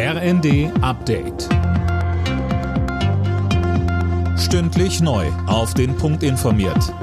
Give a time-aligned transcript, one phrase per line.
[0.00, 1.48] RND Update.
[4.38, 5.26] Stündlich neu.
[5.48, 6.94] Auf den Punkt informiert.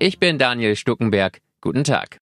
[0.00, 1.38] Ich bin Daniel Stuckenberg.
[1.60, 2.18] Guten Tag.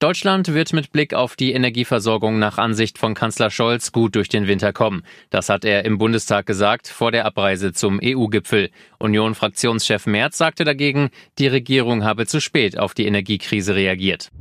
[0.00, 4.48] Deutschland wird mit Blick auf die Energieversorgung nach Ansicht von Kanzler Scholz gut durch den
[4.48, 5.04] Winter kommen.
[5.30, 8.70] Das hat er im Bundestag gesagt vor der Abreise zum EU-Gipfel.
[8.98, 14.32] Union-Fraktionschef Merz sagte dagegen, die Regierung habe zu spät auf die Energiekrise reagiert.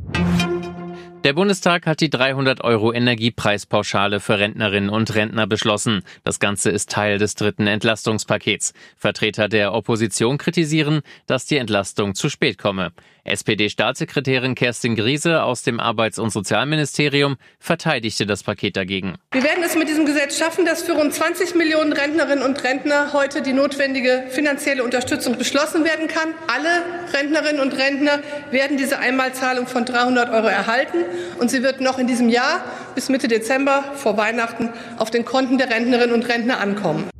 [1.24, 6.04] Der Bundestag hat die 300 Euro Energiepreispauschale für Rentnerinnen und Rentner beschlossen.
[6.26, 8.74] Das Ganze ist Teil des dritten Entlastungspakets.
[8.98, 12.92] Vertreter der Opposition kritisieren, dass die Entlastung zu spät komme.
[13.24, 19.16] SPD-Staatssekretärin Kerstin Griese aus dem Arbeits- und Sozialministerium verteidigte das Paket dagegen.
[19.32, 23.14] Wir werden es mit diesem Gesetz schaffen, dass für rund 20 Millionen Rentnerinnen und Rentner
[23.14, 26.34] heute die notwendige finanzielle Unterstützung beschlossen werden kann.
[26.54, 28.20] Alle Rentnerinnen und Rentner
[28.52, 32.64] werden diese Einmalzahlung von 300 Euro erhalten und sie wird noch in diesem Jahr
[32.96, 37.13] bis Mitte Dezember vor Weihnachten auf den Konten der Rentnerinnen und Rentner ankommen.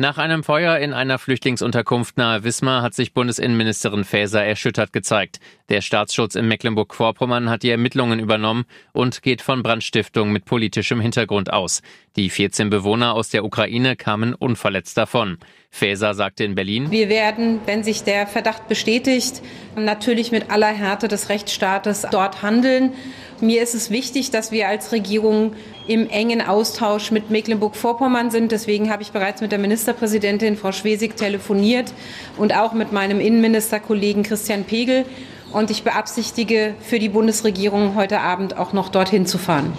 [0.00, 5.40] Nach einem Feuer in einer Flüchtlingsunterkunft nahe Wismar hat sich Bundesinnenministerin Faeser erschüttert gezeigt.
[5.68, 11.52] Der Staatsschutz in Mecklenburg-Vorpommern hat die Ermittlungen übernommen und geht von Brandstiftung mit politischem Hintergrund
[11.52, 11.82] aus.
[12.16, 15.36] Die 14 Bewohner aus der Ukraine kamen unverletzt davon.
[15.70, 19.42] Faeser sagte in Berlin, Wir werden, wenn sich der Verdacht bestätigt,
[19.76, 22.94] natürlich mit aller Härte des Rechtsstaates dort handeln.
[23.40, 25.54] Mir ist es wichtig, dass wir als Regierung
[25.86, 28.52] im engen Austausch mit Mecklenburg-Vorpommern sind.
[28.52, 29.58] Deswegen habe ich bereits mit der
[29.90, 31.92] Ministerpräsidentin Frau Schwesig telefoniert
[32.36, 35.04] und auch mit meinem Innenministerkollegen Christian Pegel.
[35.52, 39.72] Und ich beabsichtige, für die Bundesregierung heute Abend auch noch dorthin zu fahren.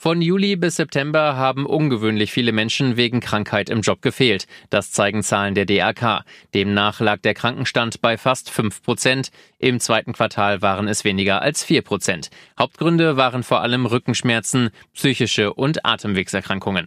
[0.00, 4.46] Von Juli bis September haben ungewöhnlich viele Menschen wegen Krankheit im Job gefehlt.
[4.70, 6.24] Das zeigen Zahlen der DRK.
[6.54, 9.30] Demnach lag der Krankenstand bei fast 5 Prozent.
[9.58, 12.30] Im zweiten Quartal waren es weniger als 4 Prozent.
[12.58, 16.86] Hauptgründe waren vor allem Rückenschmerzen, psychische und Atemwegserkrankungen.